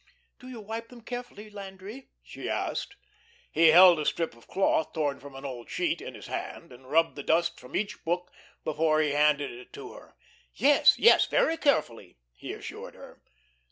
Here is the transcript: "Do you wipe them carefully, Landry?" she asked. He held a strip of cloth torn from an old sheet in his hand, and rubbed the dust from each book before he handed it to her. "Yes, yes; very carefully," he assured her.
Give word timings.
"Do 0.39 0.47
you 0.49 0.61
wipe 0.61 0.89
them 0.89 1.01
carefully, 1.01 1.51
Landry?" 1.51 2.09
she 2.23 2.49
asked. 2.49 2.95
He 3.51 3.67
held 3.67 3.99
a 3.99 4.05
strip 4.07 4.35
of 4.35 4.47
cloth 4.47 4.93
torn 4.93 5.19
from 5.19 5.35
an 5.35 5.45
old 5.45 5.69
sheet 5.69 6.01
in 6.01 6.15
his 6.15 6.25
hand, 6.25 6.71
and 6.73 6.89
rubbed 6.89 7.15
the 7.15 7.21
dust 7.21 7.59
from 7.59 7.75
each 7.75 8.03
book 8.03 8.31
before 8.63 8.99
he 8.99 9.11
handed 9.11 9.51
it 9.51 9.71
to 9.73 9.93
her. 9.93 10.15
"Yes, 10.55 10.97
yes; 10.97 11.27
very 11.27 11.55
carefully," 11.55 12.17
he 12.33 12.51
assured 12.51 12.95
her. 12.95 13.21